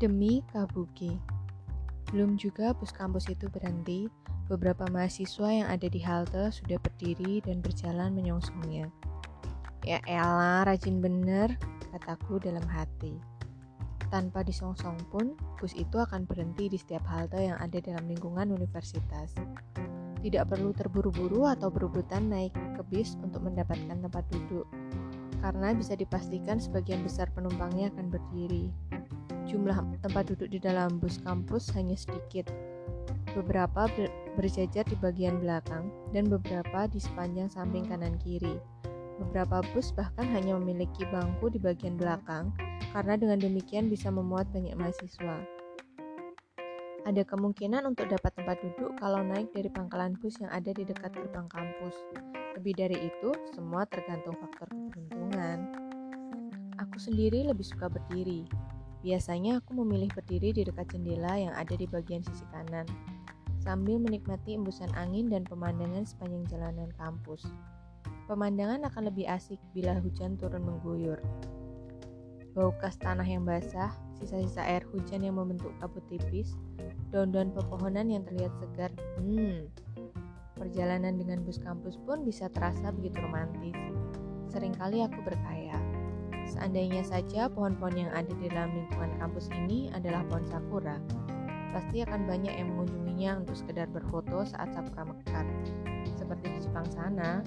[0.00, 1.20] Demi Kabuki.
[2.08, 4.08] Belum juga bus kampus itu berhenti,
[4.48, 8.88] beberapa mahasiswa yang ada di halte sudah berdiri dan berjalan menyongsongnya.
[9.84, 11.52] Ya elah, rajin bener,
[11.92, 13.20] kataku dalam hati.
[14.08, 19.36] Tanpa disongsong pun, bus itu akan berhenti di setiap halte yang ada dalam lingkungan universitas.
[20.24, 24.64] Tidak perlu terburu-buru atau berebutan naik ke bis untuk mendapatkan tempat duduk,
[25.44, 28.72] karena bisa dipastikan sebagian besar penumpangnya akan berdiri.
[29.50, 32.46] Jumlah tempat duduk di dalam bus kampus hanya sedikit.
[33.34, 34.06] Beberapa ber
[34.38, 38.62] berjajar di bagian belakang dan beberapa di sepanjang samping kanan kiri.
[39.18, 42.54] Beberapa bus bahkan hanya memiliki bangku di bagian belakang,
[42.94, 45.42] karena dengan demikian bisa memuat banyak mahasiswa.
[47.02, 51.10] Ada kemungkinan untuk dapat tempat duduk kalau naik dari pangkalan bus yang ada di dekat
[51.10, 51.96] gerbang kampus.
[52.54, 55.58] Lebih dari itu, semua tergantung faktor keberuntungan.
[56.78, 58.69] Aku sendiri lebih suka berdiri.
[59.00, 62.84] Biasanya aku memilih berdiri di dekat jendela yang ada di bagian sisi kanan,
[63.60, 67.44] sambil menikmati embusan angin dan pemandangan sepanjang jalanan kampus.
[68.24, 71.20] Pemandangan akan lebih asik bila hujan turun mengguyur.
[72.56, 76.56] Bau kas tanah yang basah, sisa-sisa air hujan yang membentuk kabut tipis,
[77.14, 78.90] daun-daun pepohonan yang terlihat segar.
[79.20, 79.70] Hmm,
[80.58, 83.76] perjalanan dengan bus kampus pun bisa terasa begitu romantis.
[84.50, 85.59] Seringkali aku berkaya.
[86.50, 90.98] Seandainya saja pohon-pohon yang ada di dalam lingkungan kampus ini adalah pohon sakura,
[91.70, 95.46] pasti akan banyak yang mengunjunginya untuk sekedar berfoto saat sakura mekar.
[96.18, 97.46] Seperti di Jepang sana.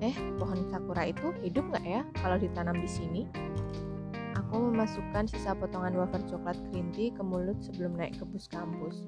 [0.00, 3.22] Eh, pohon sakura itu hidup nggak ya kalau ditanam di sini?
[4.40, 9.04] Aku memasukkan sisa potongan wafer coklat green tea ke mulut sebelum naik ke bus kampus.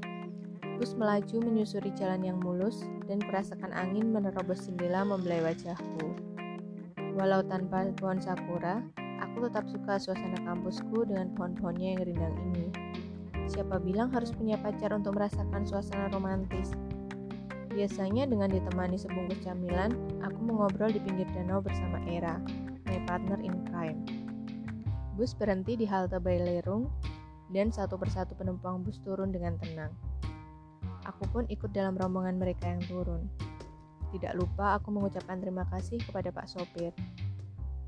[0.77, 6.36] Bus melaju menyusuri jalan yang mulus dan perasakan angin menerobos jendela membelai wajahku.
[7.17, 8.85] Walau tanpa pohon sakura,
[9.25, 12.69] aku tetap suka suasana kampusku dengan pohon-pohonnya yang rindang ini.
[13.49, 16.77] Siapa bilang harus punya pacar untuk merasakan suasana romantis?
[17.73, 22.37] Biasanya dengan ditemani sebungkus camilan, aku mengobrol di pinggir danau bersama Era,
[22.85, 24.05] my partner in crime.
[25.17, 26.93] Bus berhenti di halte Bailerung
[27.49, 29.93] dan satu persatu penumpang bus turun dengan tenang.
[31.09, 33.25] Aku pun ikut dalam rombongan mereka yang turun.
[34.17, 36.97] Tidak lupa aku mengucapkan terima kasih kepada Pak Sopir.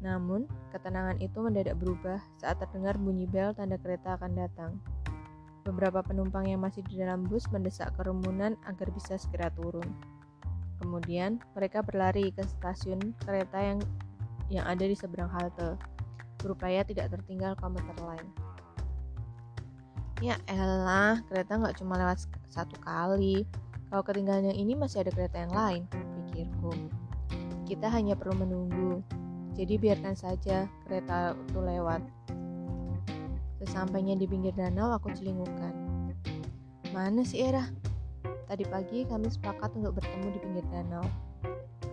[0.04, 0.44] Namun,
[0.76, 4.76] ketenangan itu mendadak berubah saat terdengar bunyi bel tanda kereta akan datang.
[5.64, 9.88] Beberapa penumpang yang masih di dalam bus mendesak kerumunan agar bisa segera turun.
[10.84, 13.80] Kemudian, mereka berlari ke stasiun kereta yang
[14.52, 15.80] yang ada di seberang halte
[16.40, 18.28] berupaya tidak tertinggal komuter lain.
[20.18, 23.46] Ya elah, kereta nggak cuma lewat satu kali.
[23.88, 25.82] Kalau ketinggalan yang ini masih ada kereta yang lain,
[26.38, 26.70] pikirku.
[27.66, 29.02] Kita hanya perlu menunggu,
[29.58, 31.98] jadi biarkan saja kereta itu lewat.
[33.58, 35.74] Sesampainya di pinggir danau, aku celingukan.
[36.94, 37.66] Mana sih Era?
[38.46, 41.02] Tadi pagi kami sepakat untuk bertemu di pinggir danau.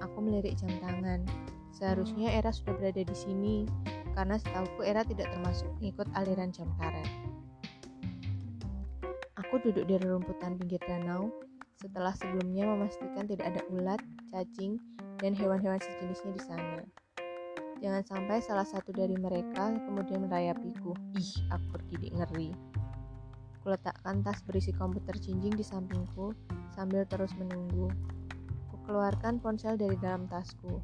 [0.06, 1.26] Aku melirik jam tangan.
[1.74, 3.66] Seharusnya Era sudah berada di sini,
[4.14, 7.10] karena setauku Era tidak termasuk mengikut aliran jam karet.
[9.42, 11.34] Aku duduk di rerumputan pinggir danau
[11.80, 14.80] setelah sebelumnya memastikan tidak ada ulat, cacing,
[15.20, 16.84] dan hewan-hewan sejenisnya di sana.
[17.84, 20.96] Jangan sampai salah satu dari mereka kemudian merayapiku.
[21.20, 22.56] Ih, aku bergidik ngeri.
[23.66, 26.32] Kuletakkan tas berisi komputer cincin di sampingku
[26.72, 27.92] sambil terus menunggu.
[28.72, 30.80] Kukeluarkan ponsel dari dalam tasku.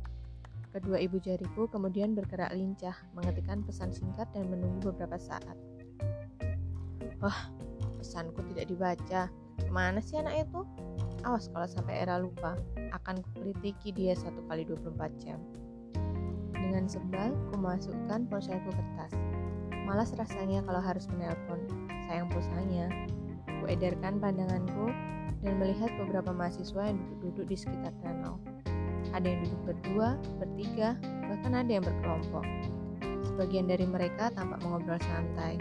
[0.71, 5.55] Kedua ibu jariku kemudian bergerak lincah, mengetikkan pesan singkat dan menunggu beberapa saat.
[7.19, 7.51] Wah,
[7.99, 9.29] pesanku tidak dibaca.
[9.61, 10.61] Ke mana sih anak itu?
[11.21, 12.57] Awas kalau sampai era lupa,
[12.97, 15.37] akan kukritiki dia satu kali 24 jam.
[16.57, 19.13] Dengan sebal, ku masukkan ponselku ke tas.
[19.85, 21.61] Malas rasanya kalau harus menelpon,
[22.09, 22.89] sayang pulsanya.
[23.61, 24.89] Ku edarkan pandanganku
[25.45, 28.41] dan melihat beberapa mahasiswa yang duduk-duduk di sekitar danau.
[29.11, 30.09] Ada yang duduk berdua,
[30.39, 30.95] bertiga,
[31.27, 32.45] bahkan ada yang berkelompok.
[33.27, 35.57] Sebagian dari mereka tampak mengobrol santai.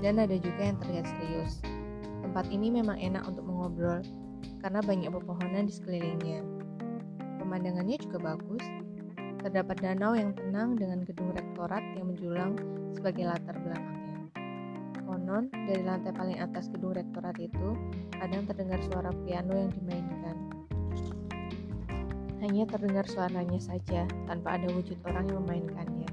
[0.00, 1.60] Dan ada juga yang terlihat serius.
[2.36, 4.04] Tempat ini memang enak untuk mengobrol,
[4.60, 6.44] karena banyak pepohonan di sekelilingnya.
[7.40, 8.60] Pemandangannya juga bagus.
[9.40, 12.60] Terdapat danau yang tenang dengan gedung rektorat yang menjulang
[12.92, 14.28] sebagai latar belakangnya.
[15.08, 17.72] Konon, dari lantai paling atas gedung rektorat itu,
[18.20, 20.36] kadang terdengar suara piano yang dimainkan.
[22.44, 26.10] Hanya terdengar suaranya saja, tanpa ada wujud orang yang memainkannya.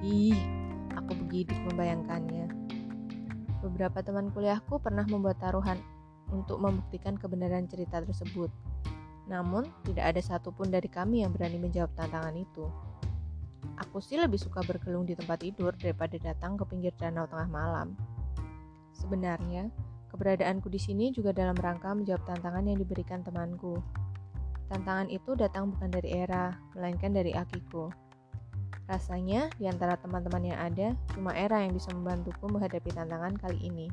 [0.00, 0.40] Ih,
[0.96, 2.49] aku begitu membayangkannya.
[3.60, 5.76] Beberapa teman kuliahku pernah membuat taruhan
[6.32, 8.48] untuk membuktikan kebenaran cerita tersebut.
[9.28, 12.66] Namun, tidak ada satupun dari kami yang berani menjawab tantangan itu.
[13.86, 17.94] Aku sih lebih suka berkelung di tempat tidur daripada datang ke pinggir danau tengah malam.
[18.96, 19.68] Sebenarnya,
[20.12, 23.78] keberadaanku di sini juga dalam rangka menjawab tantangan yang diberikan temanku.
[24.68, 28.09] Tantangan itu datang bukan dari Era, melainkan dari Akiko.
[28.90, 33.86] Rasanya, di antara teman-teman yang ada, cuma Era yang bisa membantuku menghadapi tantangan kali ini.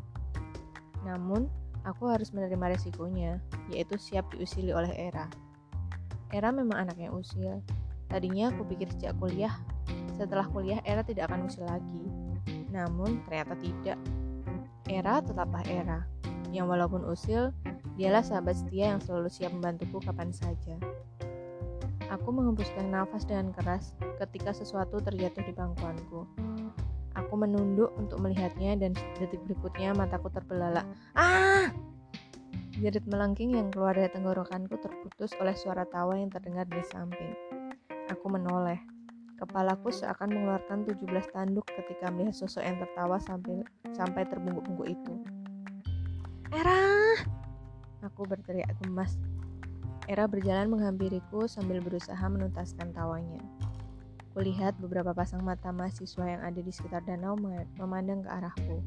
[1.05, 1.45] Namun,
[1.85, 3.37] aku harus menerima resikonya,
[3.69, 5.29] yaitu siap diusili oleh Era.
[6.33, 7.61] Era memang anak yang usil.
[8.09, 9.53] Tadinya aku pikir sejak kuliah,
[10.17, 12.09] setelah kuliah Era tidak akan usil lagi.
[12.73, 14.01] Namun, ternyata tidak.
[14.89, 16.09] Era tetaplah Era,
[16.49, 17.53] yang walaupun usil,
[18.01, 20.73] dialah sahabat setia yang selalu siap membantuku kapan saja.
[22.07, 26.23] Aku menghembuskan nafas dengan keras ketika sesuatu terjatuh di bangkuanku.
[27.19, 30.87] Aku menunduk untuk melihatnya dan detik berikutnya mataku terbelalak.
[31.17, 31.67] Ah!
[32.77, 37.33] Jerit melengking yang keluar dari tenggorokanku terputus oleh suara tawa yang terdengar dari samping.
[38.13, 38.77] Aku menoleh.
[39.37, 43.65] Kepalaku seakan mengeluarkan 17 tanduk ketika melihat sosok yang tertawa sampai
[43.97, 45.13] sampai terbungkuk-bungkuk itu.
[46.53, 47.17] Era!
[48.05, 49.17] Aku berteriak gemas.
[50.07, 53.43] Era berjalan menghampiriku sambil berusaha menuntaskan tawanya.
[54.31, 57.35] Kulihat beberapa pasang mata mahasiswa yang ada di sekitar danau
[57.75, 58.79] memandang ke arahku.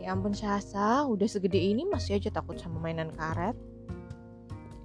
[0.00, 3.52] Ya ampun Syasa, udah segede ini masih aja takut sama mainan karet.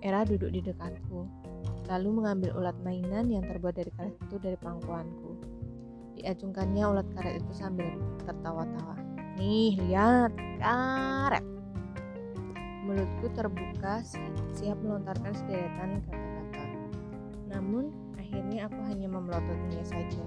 [0.03, 1.27] Era duduk di dekatku,
[1.87, 5.39] lalu mengambil ulat mainan yang terbuat dari karet itu dari pangkuanku.
[6.19, 7.87] Diacungkannya ulat karet itu sambil
[8.27, 8.95] tertawa-tawa.
[9.39, 11.58] Nih, lihat, karet.
[12.87, 13.99] Mulutku terbuka
[14.55, 16.63] siap melontarkan sederetan kata-kata.
[17.51, 20.23] Namun, akhirnya aku hanya memelototinya saja.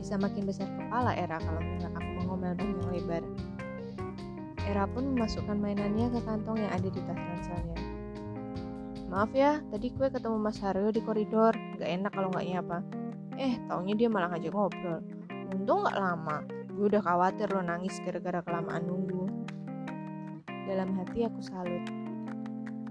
[0.00, 3.22] Bisa makin besar kepala Era kalau mendengar aku mengomel panjang lebar.
[4.64, 7.78] Era pun memasukkan mainannya ke kantong yang ada di tas ranselnya.
[9.10, 11.50] Maaf ya, tadi gue ketemu Mas Haryo di koridor.
[11.82, 12.78] Gak enak kalau nggak nyapa.
[13.34, 15.02] Eh, taunya dia malah ngajak ngobrol.
[15.50, 16.46] Untung gak lama.
[16.70, 19.39] Gue udah khawatir lo nangis gara-gara kelamaan nunggu.
[20.68, 21.84] Dalam hati aku salut.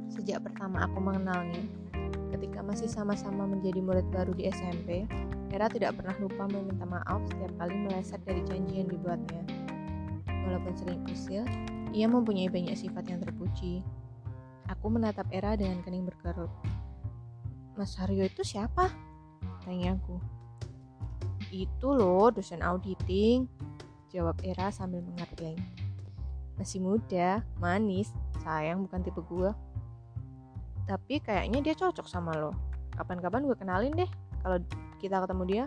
[0.10, 1.62] Sejak pertama aku mengenalnya,
[2.30, 5.10] Ketika masih sama-sama menjadi murid baru di SMP,
[5.50, 9.44] Era tidak pernah lupa meminta maaf setiap kali meleset dari janji yang dibuatnya.
[10.46, 11.42] Walaupun sering usil,
[11.90, 13.82] ia mempunyai banyak sifat yang terpuji.
[14.70, 16.54] Aku menatap Era dengan kening berkerut.
[17.74, 18.94] Mas Haryo itu siapa?
[19.66, 20.22] Tanya aku.
[21.50, 23.50] Itu loh dosen auditing,
[24.14, 25.58] jawab Era sambil mengerti.
[26.60, 28.12] Masih muda, manis,
[28.44, 29.50] sayang bukan tipe gue
[30.90, 32.50] tapi kayaknya dia cocok sama lo.
[32.98, 34.10] Kapan-kapan gue kenalin deh
[34.42, 34.58] kalau
[34.98, 35.66] kita ketemu dia.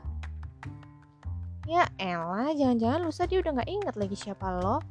[1.70, 4.82] Ya elah jangan-jangan lusa dia udah gak inget lagi siapa lo.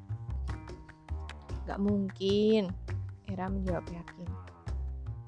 [1.68, 2.71] Gak mungkin.
[3.27, 4.27] Era menjawab yakin.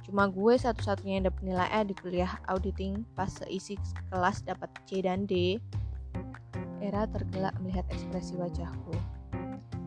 [0.07, 3.75] Cuma gue satu-satunya yang dapat nilai A di kuliah auditing pas seisi
[4.07, 5.59] kelas dapat C dan D.
[6.79, 8.95] Era tergelak melihat ekspresi wajahku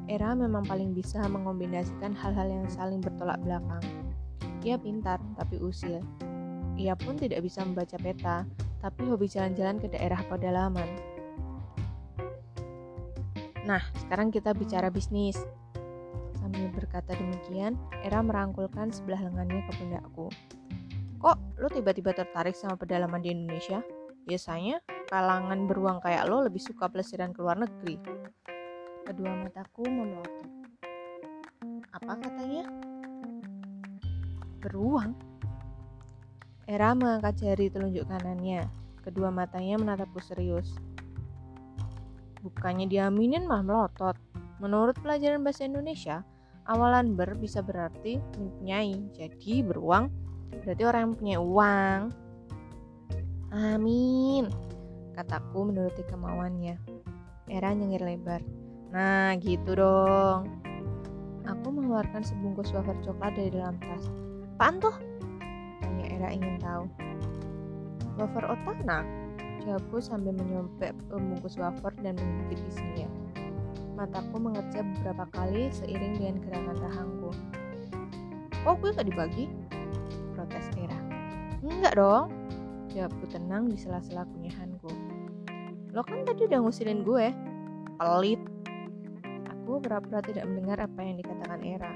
[0.07, 3.83] Era memang paling bisa mengombinasikan hal-hal yang saling bertolak belakang
[4.67, 6.03] ia pintar, tapi usil.
[6.75, 8.43] Ia pun tidak bisa membaca peta,
[8.83, 10.91] tapi hobi jalan-jalan ke daerah pedalaman.
[13.63, 15.39] Nah, sekarang kita bicara bisnis.
[16.43, 20.27] Sambil berkata demikian, Era merangkulkan sebelah lengannya ke pundakku.
[21.23, 23.81] Kok lo tiba-tiba tertarik sama pedalaman di Indonesia?
[24.27, 27.97] Biasanya, kalangan beruang kayak lo lebih suka pelesiran ke luar negeri.
[29.07, 30.51] Kedua mataku memelotot.
[31.95, 32.67] Apa katanya?
[34.67, 35.15] beruang.
[36.67, 38.67] Era mengangkat jari telunjuk kanannya.
[39.07, 40.75] Kedua matanya menatapku serius.
[42.43, 44.19] Bukannya diaminin malah melotot.
[44.59, 46.27] Menurut pelajaran bahasa Indonesia,
[46.67, 48.99] awalan ber bisa berarti mempunyai.
[49.15, 50.11] Jadi beruang
[50.67, 52.01] berarti orang yang punya uang.
[53.55, 54.51] Amin,
[55.15, 56.75] kataku menuruti kemauannya.
[57.47, 58.43] Era nyengir lebar.
[58.95, 60.47] Nah, gitu dong.
[61.47, 64.03] Aku mengeluarkan sebungkus wafer coklat dari dalam tas.
[64.59, 64.97] Apaan tuh?
[65.83, 66.85] Tanya Era ingin tahu.
[68.19, 69.07] Wafer otana?
[69.67, 73.11] Jawabku sambil menyompek pembungkus wafer dan mengintip isinya.
[73.99, 77.31] Mataku mengecap beberapa kali seiring dengan gerakan rahangku.
[78.63, 79.47] Kok gue gak dibagi?
[80.35, 80.99] Protes Era.
[81.67, 82.31] Enggak dong,
[82.95, 84.91] jawabku tenang di sela-sela kunyahanku.
[85.95, 87.33] Lo kan tadi udah ngusilin gue.
[87.97, 88.56] Pelit.
[89.77, 91.93] Aku pura-pura tidak mendengar apa yang dikatakan Era.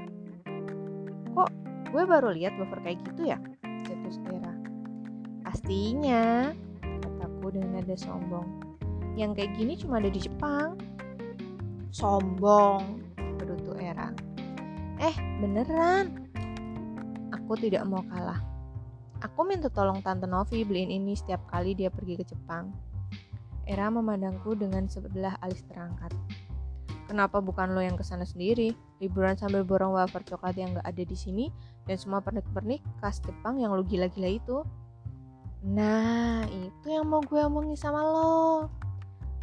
[1.33, 1.51] Kok
[1.89, 3.41] Gue baru lihat buffer kayak gitu ya,
[3.89, 4.53] cetus Era.
[5.41, 6.53] Pastinya,
[6.85, 8.77] kataku dengan nada sombong.
[9.17, 10.77] Yang kayak gini cuma ada di Jepang.
[11.89, 13.01] Sombong,
[13.41, 14.13] berutu Era.
[15.01, 16.29] Eh, beneran.
[17.33, 18.45] Aku tidak mau kalah.
[19.25, 22.77] Aku minta tolong Tante Novi beliin ini setiap kali dia pergi ke Jepang.
[23.65, 26.13] Era memandangku dengan sebelah alis terangkat.
[27.11, 28.71] Kenapa bukan lo yang ke sana sendiri?
[29.03, 31.51] Liburan sambil borong wafer coklat yang gak ada di sini
[31.91, 34.63] dan semua pernik-pernik khas Jepang yang lo gila-gila itu.
[35.67, 38.71] Nah, itu yang mau gue omongin sama lo.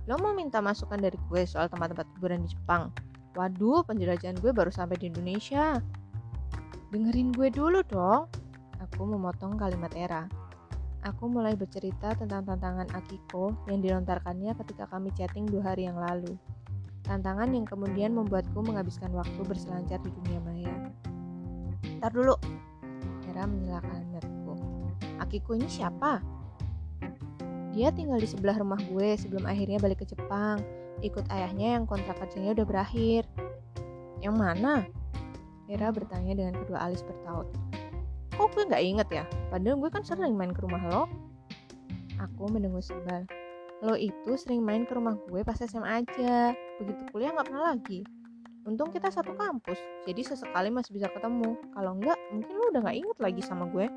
[0.07, 2.87] Lo mau minta masukan dari gue soal tempat-tempat liburan di Jepang.
[3.35, 5.83] Waduh, penjelajahan gue baru sampai di Indonesia.
[6.95, 8.31] Dengerin gue dulu dong.
[8.79, 10.23] Aku memotong kalimat Era.
[11.03, 16.31] Aku mulai bercerita tentang tantangan Akiko yang dilontarkannya ketika kami chatting dua hari yang lalu.
[17.07, 20.75] Tantangan yang kemudian membuatku menghabiskan waktu berselancar di dunia maya.
[22.03, 22.35] Ntar dulu,
[23.23, 24.53] Hera menyalakan netku.
[25.23, 26.19] Akiko ini siapa?
[27.71, 30.59] Dia tinggal di sebelah rumah gue sebelum akhirnya balik ke Jepang.
[30.99, 33.23] Ikut ayahnya yang kontrak kerjanya udah berakhir.
[34.19, 34.73] Yang mana?
[35.69, 37.47] Hera bertanya dengan kedua alis bertaut.
[38.35, 39.23] Kok gue gak inget ya?
[39.53, 41.03] Padahal gue kan sering main ke rumah lo.
[42.17, 43.29] Aku mendengus sebal.
[43.85, 46.57] Lo itu sering main ke rumah gue pas SMA aja.
[46.77, 48.05] Begitu kuliah gak pernah lagi.
[48.67, 51.55] Untung kita satu kampus, jadi sesekali masih bisa ketemu.
[51.71, 53.87] Kalau enggak, mungkin lo udah gak inget lagi sama gue.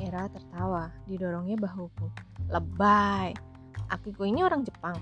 [0.00, 2.08] Era tertawa, didorongnya bahuku.
[2.48, 3.36] Lebay,
[3.92, 4.96] Akiko ini orang Jepang.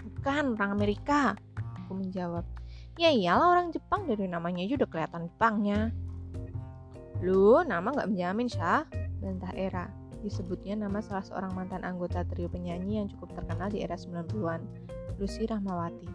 [0.00, 1.36] Bukan, orang Amerika.
[1.84, 2.48] Aku menjawab.
[2.96, 5.92] Ya iyalah orang Jepang dari namanya aja udah kelihatan Jepangnya.
[7.20, 8.88] Lu, nama nggak menjamin, Syah.
[9.20, 9.97] Bantah Era.
[10.18, 14.60] Disebutnya nama salah seorang mantan anggota trio penyanyi yang cukup terkenal di era 90-an,
[15.22, 16.10] Lucy Rahmawati.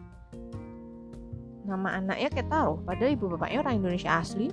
[1.64, 4.52] Nama anaknya kayak taruh, padahal ibu bapaknya orang Indonesia asli.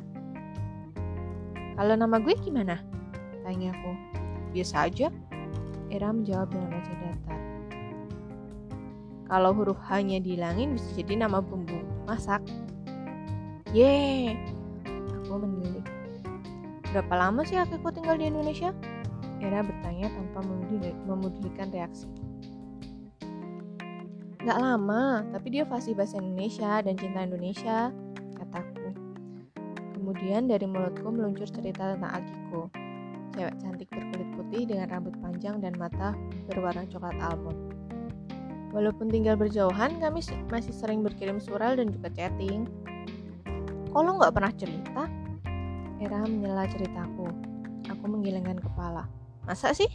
[1.74, 2.78] Kalau nama gue gimana?
[3.42, 3.92] Tanya aku.
[4.54, 5.08] Biasa aja.
[5.90, 7.40] Era menjawab dengan wajah datar.
[9.26, 12.42] Kalau huruf hanya dihilangin bisa jadi nama bumbu masak.
[13.74, 14.38] Yeay,
[15.26, 15.86] aku menilik.
[16.90, 18.74] Berapa lama sih Akiko tinggal di Indonesia?
[19.40, 20.44] Era bertanya tanpa
[21.08, 22.06] memudikan reaksi.
[24.40, 27.92] Gak lama, tapi dia fasih bahasa Indonesia dan cinta Indonesia,
[28.40, 28.88] kataku.
[29.96, 32.72] Kemudian dari mulutku meluncur cerita tentang Akiko,
[33.36, 36.16] cewek cantik berkulit putih dengan rambut panjang dan mata
[36.48, 37.56] berwarna coklat almond.
[38.72, 42.64] Walaupun tinggal berjauhan, kami masih sering berkirim surat dan juga chatting.
[43.92, 45.04] Kalau nggak pernah cerita,
[46.00, 47.28] Era menyela ceritaku.
[47.92, 49.04] Aku menggelengkan kepala.
[49.48, 49.88] Masa sih?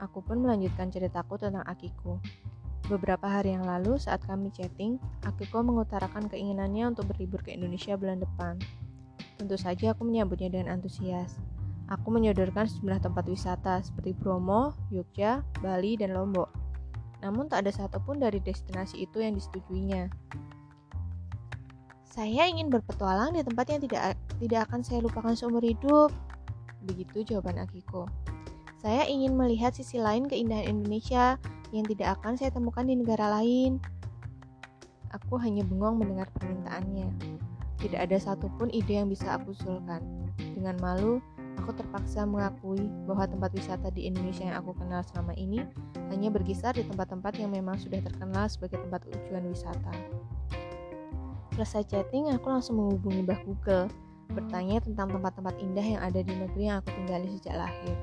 [0.00, 2.20] Aku pun melanjutkan ceritaku tentang Akiko.
[2.84, 8.20] Beberapa hari yang lalu saat kami chatting, Akiko mengutarakan keinginannya untuk berlibur ke Indonesia bulan
[8.20, 8.60] depan.
[9.40, 11.40] Tentu saja aku menyambutnya dengan antusias.
[11.88, 16.48] Aku menyodorkan sejumlah tempat wisata seperti Bromo, Yogyakarta, Bali, dan Lombok.
[17.20, 20.08] Namun tak ada satupun dari destinasi itu yang disetujuinya.
[22.04, 26.12] Saya ingin berpetualang di tempat yang tidak tidak akan saya lupakan seumur hidup.
[26.84, 28.04] Begitu jawaban Akiko.
[28.84, 31.40] Saya ingin melihat sisi lain keindahan Indonesia
[31.72, 33.80] yang tidak akan saya temukan di negara lain.
[35.16, 37.08] Aku hanya bengong mendengar permintaannya.
[37.80, 40.04] Tidak ada satupun ide yang bisa aku usulkan.
[40.36, 41.24] Dengan malu,
[41.56, 45.64] aku terpaksa mengakui bahwa tempat wisata di Indonesia yang aku kenal selama ini
[46.12, 49.92] hanya berkisar di tempat-tempat yang memang sudah terkenal sebagai tempat tujuan wisata.
[51.54, 53.86] Selesai chatting, aku langsung menghubungi Mbah Google,
[54.32, 57.96] bertanya tentang tempat-tempat indah yang ada di negeri yang aku tinggali sejak lahir.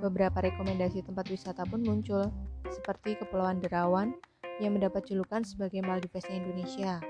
[0.00, 2.28] Beberapa rekomendasi tempat wisata pun muncul,
[2.68, 4.16] seperti Kepulauan Derawan
[4.62, 7.00] yang mendapat julukan sebagai Maldivesnya Indonesia,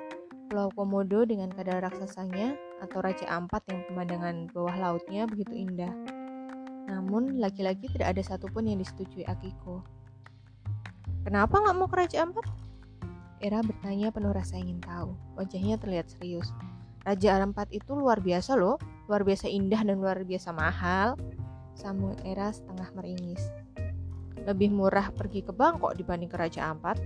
[0.49, 5.91] Pulau Komodo dengan kadal raksasanya, atau Raja Ampat yang pemandangan bawah lautnya begitu indah.
[6.85, 9.81] Namun, laki-laki tidak ada satupun yang disetujui Akiko.
[11.25, 12.45] Kenapa nggak mau ke Raja Ampat?
[13.41, 15.17] Era bertanya penuh rasa ingin tahu.
[15.37, 16.53] Wajahnya terlihat serius.
[17.05, 18.81] Raja Ampat itu luar biasa loh,
[19.13, 21.21] luar biasa indah dan luar biasa mahal.
[21.77, 23.45] Sambung Era setengah meringis.
[24.49, 26.97] Lebih murah pergi ke Bangkok dibanding ke Raja Ampat.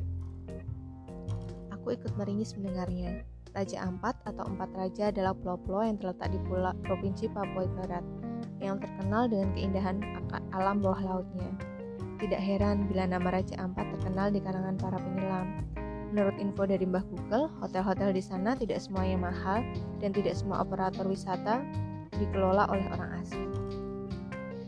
[1.75, 3.27] Aku ikut meringis mendengarnya.
[3.51, 8.05] Raja Ampat atau Empat Raja adalah pulau-pulau yang terletak di pulau Provinsi Papua Barat
[8.63, 9.99] yang terkenal dengan keindahan
[10.55, 11.51] alam bawah lautnya.
[12.23, 15.78] Tidak heran bila nama Raja Ampat terkenal di kalangan para penyelam.
[16.09, 19.61] Menurut info dari Mbah Google, hotel-hotel di sana tidak semuanya mahal
[20.01, 21.61] dan tidak semua operator wisata
[22.17, 23.49] dikelola oleh orang asing.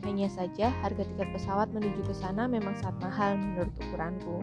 [0.05, 4.37] Hanya saja harga tiket pesawat menuju ke sana memang sangat mahal menurut ukuranku.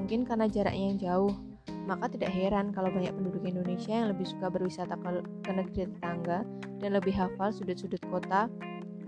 [0.00, 1.34] Mungkin karena jaraknya yang jauh,
[1.88, 6.44] maka tidak heran kalau banyak penduduk Indonesia yang lebih suka berwisata ke, negeri tetangga
[6.84, 8.52] dan lebih hafal sudut-sudut kota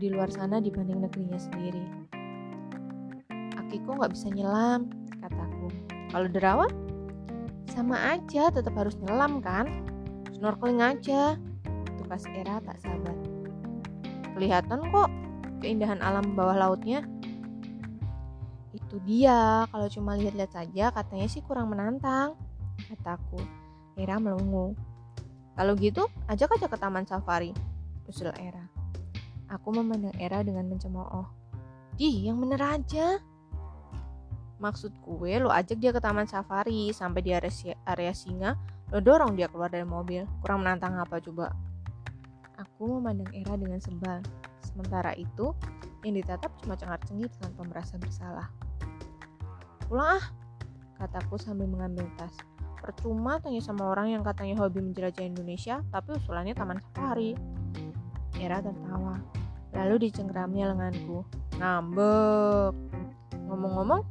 [0.00, 1.85] di luar sana dibanding negerinya sendiri.
[3.61, 4.88] Akiko nggak bisa nyelam,
[5.21, 5.69] kataku.
[6.11, 6.73] Kalau derawan,
[7.71, 9.67] sama aja, tetap harus nyelam kan?
[10.35, 11.39] Snorkeling aja.
[11.97, 13.15] Tukas Era tak sabar.
[14.35, 15.09] Kelihatan kok
[15.62, 17.07] keindahan alam bawah lautnya.
[18.75, 22.35] Itu dia, kalau cuma lihat-lihat saja katanya sih kurang menantang,
[22.91, 23.39] kataku.
[23.95, 24.75] Era melongo.
[25.55, 27.53] Kalau gitu, ajak aja ke taman safari,
[28.09, 28.65] usul Era.
[29.50, 31.27] Aku memandang Era dengan mencemooh.
[31.99, 33.21] Di, yang bener aja.
[34.61, 38.61] Maksud gue, lo ajak dia ke taman safari sampai di area, area singa,
[38.93, 40.29] lo dorong dia keluar dari mobil.
[40.45, 41.57] Kurang menantang apa coba?
[42.61, 44.21] Aku memandang Era dengan sebal.
[44.61, 45.57] Sementara itu,
[46.05, 48.52] yang ditatap cuma cengar-cengir tanpa merasa bersalah.
[49.88, 50.25] Pulang ah,
[51.00, 52.37] kataku sambil mengambil tas.
[52.85, 57.33] Percuma tanya sama orang yang katanya hobi menjelajah Indonesia, tapi usulannya taman safari.
[58.37, 59.21] Era tertawa.
[59.73, 61.25] Lalu dicengkeramnya lenganku.
[61.57, 62.76] Ngambek.
[63.49, 64.05] Ngomong-ngomong,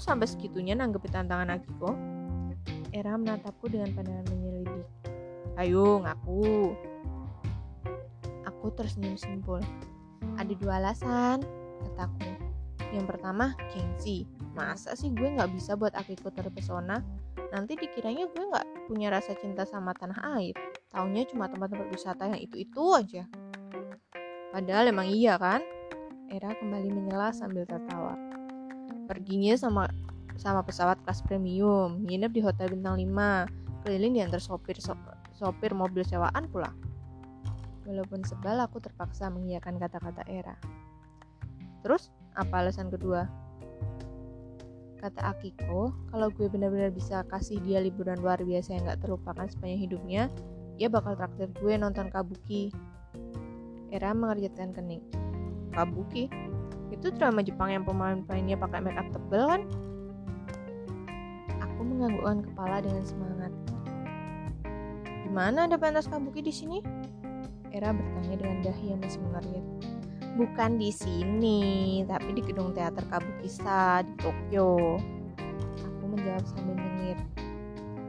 [0.00, 1.92] sampai segitunya nanggepi tantangan Akiko?
[2.94, 4.86] Era menatapku dengan pandangan menyelidik.
[5.60, 6.72] Ayo, ngaku.
[8.48, 9.60] Aku tersenyum simpul.
[10.40, 11.44] Ada dua alasan,
[11.84, 12.30] kataku.
[12.94, 14.24] Yang pertama, gengsi
[14.58, 16.98] masa sih gue nggak bisa buat Akiko terpesona
[17.54, 20.58] nanti dikiranya gue nggak punya rasa cinta sama tanah air
[20.90, 23.24] taunya cuma tempat-tempat wisata yang itu-itu aja
[24.50, 25.62] padahal emang iya kan
[26.28, 28.18] Era kembali menyela sambil tertawa
[29.08, 29.88] perginya sama
[30.36, 34.92] sama pesawat kelas premium nginep di hotel bintang 5 keliling diantar sopir so,
[35.32, 36.70] sopir mobil sewaan pula
[37.88, 40.54] walaupun sebal aku terpaksa mengiyakan kata-kata Era
[41.80, 43.26] terus apa alasan kedua
[44.98, 49.86] Kata Akiko, kalau gue benar-benar bisa kasih dia liburan luar biasa yang gak terlupakan sepanjang
[49.86, 50.22] hidupnya,
[50.74, 52.74] dia bakal traktir gue nonton Kabuki.
[53.94, 55.02] Era mengerjakan kening.
[55.70, 56.26] Kabuki?
[56.88, 59.62] Itu drama Jepang yang pemain-pemainnya pakai make up tebel kan?
[61.64, 63.52] Aku menganggukkan kepala dengan semangat.
[65.28, 66.78] Gimana ada pentas Kabuki di sini?
[67.68, 69.66] Era bertanya dengan dahi yang masih mengerit
[70.38, 71.60] bukan di sini,
[72.06, 75.02] tapi di gedung teater Kabukisa di Tokyo.
[75.82, 77.18] Aku menjawab sambil nyengir.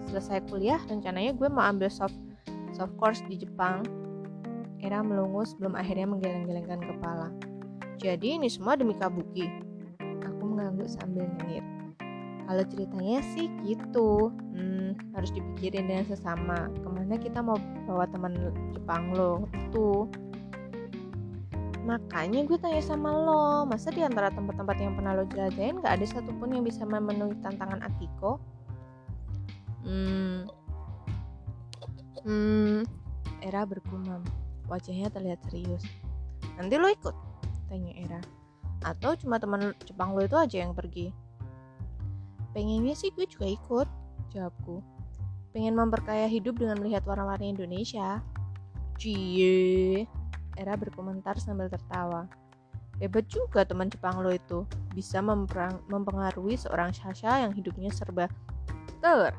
[0.05, 2.15] Selesai kuliah, rencananya gue mau ambil soft
[2.77, 3.81] soft course di Jepang.
[4.79, 7.33] Era melungu sebelum akhirnya menggeleng-gelengkan kepala.
[7.99, 9.51] Jadi ini semua demi Kabuki.
[10.23, 11.63] Aku mengangguk sambil nyengir.
[12.47, 16.71] Kalau ceritanya sih gitu, hmm, harus dipikirin dengan sesama.
[16.79, 18.33] Ke mana kita mau bawa teman
[18.71, 19.45] Jepang lo?
[19.75, 20.07] Tuh,
[21.89, 26.05] Makanya gue tanya sama lo, masa di antara tempat-tempat yang pernah lo jelajahin gak ada
[26.05, 28.37] satupun yang bisa memenuhi tantangan Akiko?
[29.81, 30.45] Hmm,
[32.21, 32.85] hmm,
[33.41, 34.21] Era bergumam.
[34.69, 35.81] Wajahnya terlihat serius.
[36.61, 37.28] Nanti lo ikut?
[37.69, 38.21] Tanya Era.
[38.81, 41.13] Atau cuma teman Jepang lo itu aja yang pergi?
[42.51, 43.87] Pengennya sih gue juga ikut,
[44.33, 44.81] jawabku.
[45.53, 48.19] Pengen memperkaya hidup dengan melihat warna-warni Indonesia.
[48.97, 50.03] Cie,
[50.57, 52.27] Era berkomentar sambil tertawa.
[52.99, 55.23] Hebat juga teman Jepang lo itu, bisa
[55.87, 58.27] mempengaruhi seorang Sasha yang hidupnya serba
[58.99, 59.31] ter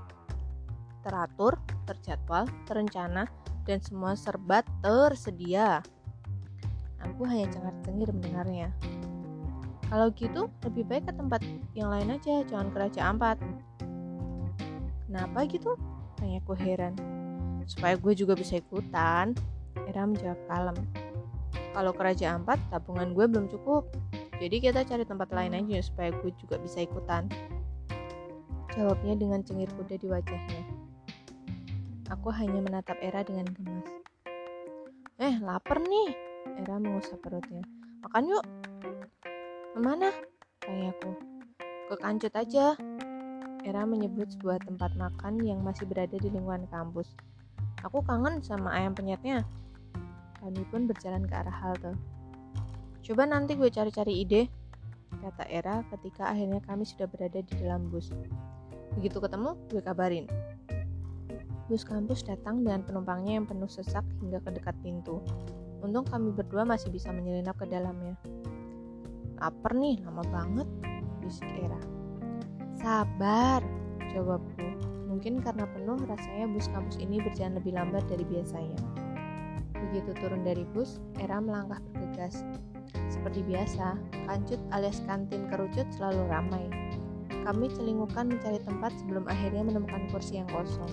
[1.05, 3.29] teratur, terjadwal, terencana,
[3.69, 5.85] dan semua serba tersedia.
[7.20, 8.72] Aku hanya cengar-cengir mendengarnya.
[9.92, 11.44] Kalau gitu, lebih baik ke tempat
[11.76, 13.37] yang lain aja, jangan ke Raja Ampat.
[15.04, 15.76] Kenapa gitu?
[16.16, 16.96] Tanyaku heran.
[17.68, 19.37] Supaya gue juga bisa ikutan.
[19.85, 20.80] Era menjawab kalem
[21.70, 23.87] kalau ke Raja Ampat tabungan gue belum cukup
[24.40, 27.30] jadi kita cari tempat lain aja supaya gue juga bisa ikutan
[28.74, 30.62] jawabnya dengan cengir kuda di wajahnya
[32.11, 33.87] aku hanya menatap Era dengan gemas
[35.20, 37.64] eh lapar nih Era mengusap perutnya
[38.05, 38.44] makan yuk
[39.74, 40.09] ke mana
[40.61, 41.12] tanya aku
[41.90, 42.76] ke kancut aja
[43.61, 47.12] Era menyebut sebuah tempat makan yang masih berada di lingkungan kampus.
[47.85, 49.44] Aku kangen sama ayam penyetnya.
[50.40, 51.92] Kami pun berjalan ke arah halte.
[53.05, 54.48] Coba nanti gue cari-cari ide,
[55.20, 58.09] kata Era ketika akhirnya kami sudah berada di dalam bus.
[58.96, 60.24] Begitu ketemu, gue kabarin.
[61.68, 65.20] Bus kampus datang dengan penumpangnya yang penuh sesak hingga ke dekat pintu.
[65.81, 68.16] Untung kami berdua masih bisa menyelinap ke dalamnya.
[69.40, 70.69] Laper nih, lama banget,
[71.25, 71.81] bisik Era.
[72.77, 73.64] Sabar,
[74.12, 74.69] jawabku.
[75.09, 78.77] Mungkin karena penuh, rasanya bus kampus ini berjalan lebih lambat dari biasanya.
[79.73, 82.45] Begitu turun dari bus, Era melangkah bergegas.
[83.09, 83.97] Seperti biasa,
[84.29, 86.64] kancut alias kantin kerucut selalu ramai.
[87.40, 90.93] Kami celingukan mencari tempat sebelum akhirnya menemukan kursi yang kosong.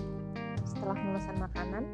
[0.64, 1.84] Setelah memesan makanan,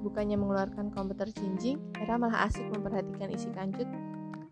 [0.00, 3.86] bukannya mengeluarkan komputer jinjing, Era malah asik memperhatikan isi kancut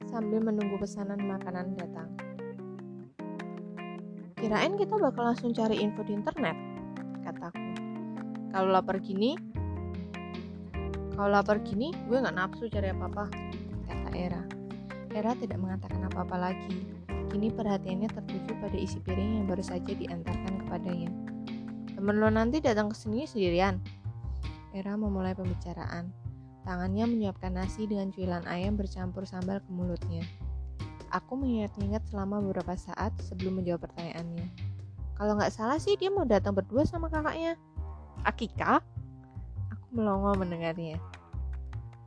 [0.09, 2.09] sambil menunggu pesanan makanan datang.
[4.39, 6.55] Kirain kita bakal langsung cari info di internet,
[7.27, 7.59] kataku.
[8.55, 9.35] Kalau lapar gini,
[11.19, 13.27] kalau lapar gini, gue gak nafsu cari apa-apa,
[13.91, 14.43] kata Era.
[15.11, 16.87] Era tidak mengatakan apa-apa lagi.
[17.29, 21.11] Kini perhatiannya tertuju pada isi piring yang baru saja diantarkan kepadanya.
[21.93, 23.83] Temen lo nanti datang ke sini sendirian.
[24.77, 26.13] Era memulai pembicaraan.
[26.69, 30.21] Tangannya menyiapkan nasi dengan cuilan ayam bercampur sambal ke mulutnya.
[31.09, 34.45] Aku mengingat-ingat selama beberapa saat sebelum menjawab pertanyaannya.
[35.17, 37.57] Kalau nggak salah sih dia mau datang berdua sama kakaknya.
[38.29, 38.85] Akika?
[39.73, 41.01] Aku melongo mendengarnya.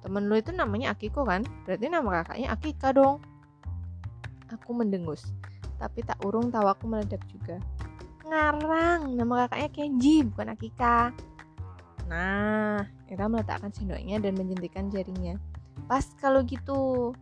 [0.05, 1.41] Temen lu itu namanya Akiko kan?
[1.65, 3.25] Berarti nama kakaknya Akika dong.
[4.53, 5.33] Aku mendengus,
[5.81, 7.57] tapi tak urung tawaku meledak juga.
[8.27, 11.15] Ngarang, nama kakaknya Kenji, bukan Akika.
[12.11, 15.39] Nah, Ira meletakkan sendoknya dan menjentikan jarinya.
[15.87, 17.15] Pas kalau gitu.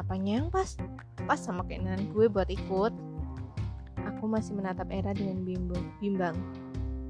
[0.00, 0.80] Apanya yang pas?
[1.28, 2.96] Pas sama keinginan gue buat ikut.
[4.08, 5.84] Aku masih menatap Era dengan bimbang.
[6.00, 6.36] bimbang.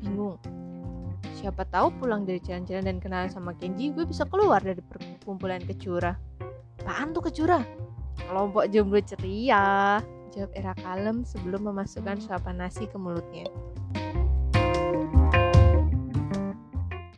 [0.03, 0.39] Bingung
[1.37, 6.17] Siapa tahu pulang dari jalan-jalan dan kenalan sama Kenji, gue bisa keluar dari perkumpulan kecurah.
[6.81, 7.61] Apaan tuh kecurah?
[8.25, 10.01] Kelompok jomblo ceria,
[10.33, 13.45] jawab Era kalem sebelum memasukkan suapan nasi ke mulutnya.